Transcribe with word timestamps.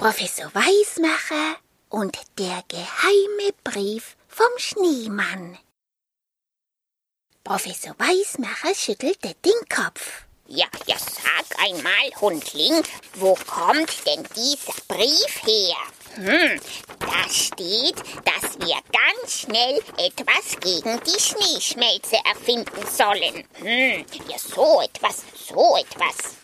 Professor 0.00 0.46
Weismacher 0.54 1.56
und 1.88 2.16
der 2.38 2.62
geheime 2.68 3.52
Brief 3.64 4.16
vom 4.28 4.46
Schneemann. 4.56 5.58
Professor 7.42 7.96
Weismacher 7.98 8.76
schüttelte 8.76 9.34
den 9.44 9.68
Kopf. 9.68 10.22
Ja, 10.46 10.66
ja, 10.86 10.94
sag 10.98 11.58
einmal, 11.58 12.20
Hundling, 12.20 12.80
wo 13.14 13.34
kommt 13.34 14.06
denn 14.06 14.24
dieser 14.36 14.80
Brief 14.86 15.42
her? 15.42 15.76
Hm, 16.14 16.60
da 17.00 17.28
steht, 17.28 17.98
dass 18.24 18.56
wir 18.60 18.78
ganz 18.92 19.40
schnell 19.40 19.82
etwas 19.96 20.60
gegen 20.60 21.00
die 21.02 21.20
Schneeschmelze 21.20 22.18
erfinden 22.24 22.86
sollen. 22.86 23.44
Hm, 23.54 24.06
ja, 24.28 24.38
so 24.38 24.80
etwas, 24.80 25.24
so 25.34 25.76
etwas. 25.76 26.36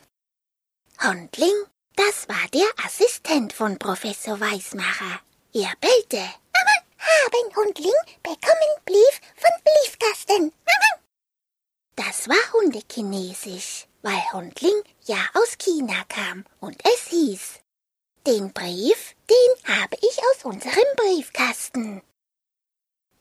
Hundling, 1.01 1.67
das 1.97 2.29
war 2.29 2.49
der 2.53 2.69
Assistent 2.85 3.53
von 3.53 3.79
Professor 3.79 4.39
Weismacher. 4.41 5.21
Er 5.53 5.73
bellte. 5.81 6.17
Mama, 6.17 6.77
haben 6.99 7.57
Hundling 7.57 7.93
bekommen 8.23 8.75
Brief 8.85 9.21
von 9.37 9.51
Briefkasten. 9.65 10.53
Mama. 10.65 11.03
Das 11.97 12.29
war 12.29 12.53
Hundekinesisch 12.53 13.87
weil 14.05 14.33
Hundling 14.35 14.83
ja 15.07 15.17
aus 15.33 15.57
China 15.57 16.05
kam 16.11 16.45
und 16.61 16.77
es 16.85 17.09
hieß, 17.09 17.61
den 18.27 18.53
Brief, 18.53 19.17
den 19.31 19.77
habe 19.79 19.97
ich 19.97 20.19
aus 20.19 20.45
unserem 20.45 20.85
Briefkasten. 20.97 22.03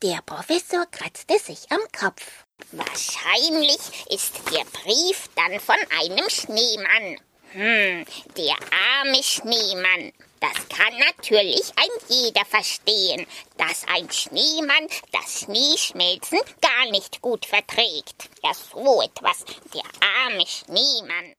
Der 0.01 0.21
Professor 0.25 0.85
kratzte 0.87 1.39
sich 1.39 1.71
am 1.71 1.79
Kopf. 1.97 2.43
Wahrscheinlich 2.73 3.79
ist 4.09 4.35
der 4.51 4.65
Brief 4.65 5.29
dann 5.35 5.57
von 5.61 5.77
einem 6.01 6.29
Schneemann. 6.29 7.17
Hm, 7.53 8.03
der 8.35 8.55
arme 8.97 9.21
Schneemann. 9.21 10.11
Das 10.39 10.55
kann 10.75 10.97
natürlich 10.97 11.71
ein 11.75 11.89
jeder 12.09 12.43
verstehen, 12.45 13.27
dass 13.57 13.85
ein 13.93 14.09
Schneemann 14.11 14.87
das 15.11 15.41
Schneeschmelzen 15.41 16.39
gar 16.61 16.89
nicht 16.89 17.21
gut 17.21 17.45
verträgt. 17.45 18.27
Ja, 18.43 18.53
so 18.55 19.03
etwas, 19.03 19.45
der 19.71 19.83
arme 20.25 20.47
Schneemann. 20.47 21.35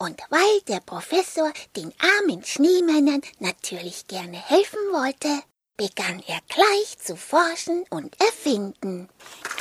Und 0.00 0.20
weil 0.30 0.60
der 0.66 0.80
Professor 0.80 1.52
den 1.76 1.94
armen 2.18 2.44
Schneemännern 2.44 3.22
natürlich 3.38 4.08
gerne 4.08 4.44
helfen 4.48 4.80
wollte, 4.90 5.44
begann 5.76 6.22
er 6.26 6.40
gleich 6.48 6.98
zu 6.98 7.16
forschen 7.16 7.84
und 7.90 8.18
erfinden. 8.20 9.08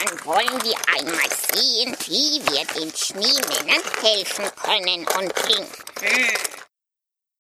Dann 0.04 0.26
wollen 0.26 0.64
wir 0.64 0.76
einmal 0.98 1.30
sehen, 1.54 1.96
wie 2.08 2.42
wir 2.52 2.66
den 2.76 2.96
Schneemännern 2.96 3.84
helfen 4.02 4.46
können 4.56 5.08
und 5.08 5.34
Hm. 6.02 6.52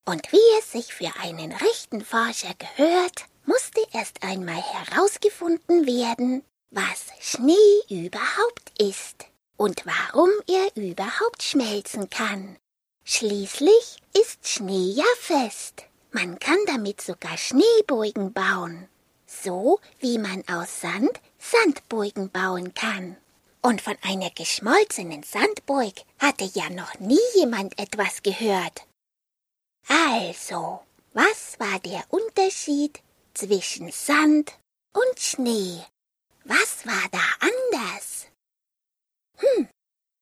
Und 0.05 0.31
wie 0.31 0.59
es 0.59 0.71
sich 0.71 0.93
für 0.93 1.11
einen 1.21 1.51
rechten 1.51 2.03
Forscher 2.03 2.53
gehört, 2.57 3.25
musste 3.45 3.81
erst 3.91 4.23
einmal 4.23 4.61
herausgefunden 4.61 5.85
werden, 5.85 6.43
was 6.69 7.07
Schnee 7.19 7.53
überhaupt 7.89 8.71
ist 8.79 9.25
und 9.57 9.83
warum 9.85 10.29
er 10.47 10.75
überhaupt 10.75 11.43
schmelzen 11.43 12.09
kann. 12.09 12.57
Schließlich 13.03 13.97
ist 14.13 14.47
Schnee 14.47 14.91
ja 14.91 15.05
fest. 15.19 15.83
Man 16.11 16.39
kann 16.39 16.59
damit 16.67 16.99
sogar 17.01 17.37
Schneeburgen 17.37 18.33
bauen, 18.33 18.89
so 19.25 19.79
wie 19.99 20.17
man 20.17 20.43
aus 20.47 20.81
Sand 20.81 21.21
Sandburgen 21.39 22.29
bauen 22.29 22.73
kann. 22.73 23.17
Und 23.61 23.81
von 23.81 23.95
einer 24.01 24.29
geschmolzenen 24.31 25.23
Sandburg 25.23 25.93
hatte 26.19 26.49
ja 26.53 26.69
noch 26.69 26.99
nie 26.99 27.19
jemand 27.35 27.79
etwas 27.79 28.23
gehört. 28.23 28.85
Also, 29.87 30.81
was 31.13 31.59
war 31.59 31.79
der 31.79 32.03
Unterschied 32.09 33.01
zwischen 33.33 33.91
Sand 33.91 34.57
und 34.93 35.19
Schnee? 35.19 35.81
Was 36.43 36.85
war 36.85 37.07
da 37.11 37.23
anders? 37.39 38.27
Hm, 39.37 39.69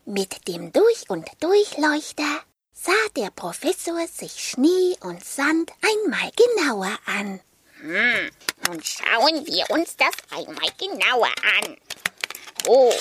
mit 0.05 0.47
dem 0.47 0.71
Durch- 0.71 1.09
und 1.09 1.27
Durchleuchter 1.39 2.43
sah 2.81 3.09
der 3.15 3.29
Professor 3.31 4.07
sich 4.07 4.49
Schnee 4.49 4.95
und 5.01 5.23
Sand 5.23 5.71
einmal 5.81 6.31
genauer 6.31 6.97
an. 7.05 7.41
Hm, 7.79 8.31
nun 8.67 8.83
schauen 8.83 9.45
wir 9.45 9.69
uns 9.69 9.95
das 9.97 10.13
einmal 10.31 10.69
genauer 10.77 11.31
an. 11.59 11.77
Oh. 12.67 12.93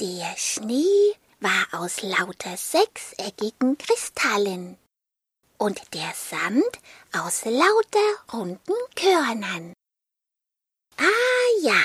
Der 0.00 0.34
Schnee 0.36 1.14
war 1.40 1.66
aus 1.72 2.02
lauter 2.02 2.56
sechseckigen 2.56 3.76
Kristallen 3.78 4.78
und 5.58 5.80
der 5.92 6.12
Sand 6.14 6.78
aus 7.12 7.44
lauter 7.44 8.32
runden 8.32 8.74
Körnern. 8.96 9.74
Ah 10.96 11.62
ja, 11.62 11.82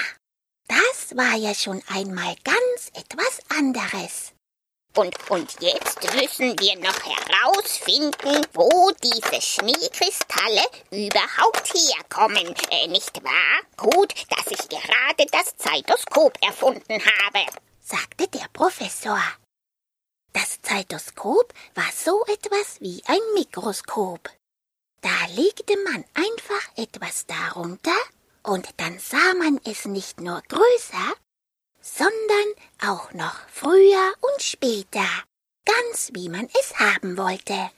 das 0.67 1.17
war 1.17 1.35
ja 1.35 1.53
schon 1.53 1.81
einmal 1.87 2.35
ganz 2.43 2.91
etwas 2.93 3.41
anderes. 3.49 4.33
Und, 4.95 5.15
und 5.29 5.55
jetzt 5.61 6.03
müssen 6.15 6.59
wir 6.59 6.75
noch 6.77 6.99
herausfinden, 7.05 8.45
wo 8.53 8.91
diese 9.03 9.41
Schneekristalle 9.41 10.65
überhaupt 10.91 11.73
herkommen, 11.73 12.55
äh, 12.71 12.87
nicht 12.87 13.23
wahr? 13.23 13.61
Gut, 13.77 14.13
dass 14.29 14.47
ich 14.47 14.67
gerade 14.67 15.25
das 15.31 15.55
Zeitoskop 15.57 16.37
erfunden 16.43 16.99
habe, 16.99 17.45
sagte 17.79 18.27
der 18.27 18.47
Professor. 18.51 19.21
Das 20.33 20.61
Zeitoskop 20.61 21.53
war 21.75 21.91
so 21.95 22.25
etwas 22.25 22.81
wie 22.81 23.01
ein 23.07 23.21
Mikroskop. 23.35 24.29
Da 25.01 25.25
legte 25.35 25.77
man 25.85 26.03
einfach 26.13 26.77
etwas 26.77 27.25
darunter 27.25 27.95
und 28.43 28.67
dann 28.77 28.99
sah 28.99 29.33
man 29.35 29.59
es 29.63 29.85
nicht 29.85 30.19
nur 30.19 30.41
größer, 30.47 31.15
sondern 31.81 32.53
auch 32.81 33.13
noch 33.13 33.35
früher 33.51 34.13
und 34.21 34.41
später, 34.41 35.07
ganz 35.65 36.11
wie 36.13 36.29
man 36.29 36.47
es 36.59 36.79
haben 36.79 37.17
wollte. 37.17 37.71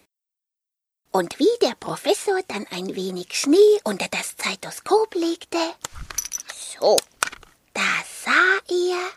Und 1.12 1.40
wie 1.40 1.58
der 1.62 1.76
Professor 1.76 2.40
dann 2.48 2.66
ein 2.72 2.96
wenig 2.96 3.34
Schnee 3.34 3.80
unter 3.84 4.08
das 4.10 4.38
Zeitoskop 4.38 5.14
legte, 5.16 5.60
so, 6.80 6.98
da 7.74 7.82
sah 8.24 8.74
er, 8.74 9.10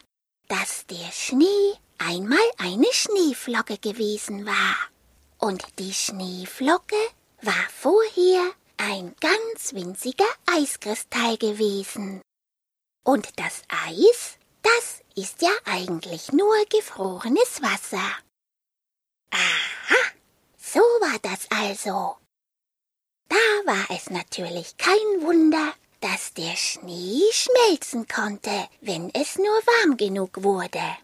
dass 0.48 0.86
der 0.86 1.12
Schnee 1.12 1.74
einmal 1.98 2.38
eine 2.58 2.92
Schneeflocke 2.92 3.78
gewesen 3.78 4.44
war. 4.44 4.76
Und 5.38 5.64
die 5.78 5.94
Schneeflocke 5.94 6.96
war 7.42 7.68
vorher 7.70 8.50
ein 8.76 9.14
ganz 9.20 9.74
winziger 9.74 10.24
Eiskristall 10.46 11.36
gewesen. 11.36 12.22
Und 13.04 13.28
das 13.38 13.62
Eis, 13.86 14.38
das 14.64 15.00
ist 15.14 15.42
ja 15.42 15.52
eigentlich 15.64 16.32
nur 16.32 16.56
gefrorenes 16.66 17.62
Wasser. 17.62 18.04
Aha, 19.30 20.02
so 20.56 20.80
war 20.80 21.18
das 21.22 21.46
also. 21.50 22.16
Da 23.28 23.36
war 23.66 23.96
es 23.96 24.10
natürlich 24.10 24.76
kein 24.76 25.22
Wunder, 25.22 25.72
dass 26.00 26.34
der 26.34 26.56
Schnee 26.56 27.22
schmelzen 27.32 28.06
konnte, 28.08 28.68
wenn 28.80 29.10
es 29.14 29.36
nur 29.36 29.46
warm 29.46 29.96
genug 29.96 30.42
wurde. 30.42 30.96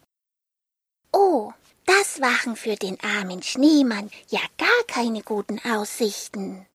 Oh, 1.13 1.53
das 1.85 2.21
waren 2.21 2.55
für 2.55 2.75
den 2.75 2.99
armen 3.01 3.43
Schneemann 3.43 4.11
ja 4.29 4.41
gar 4.57 4.83
keine 4.87 5.23
guten 5.23 5.59
Aussichten. 5.59 6.65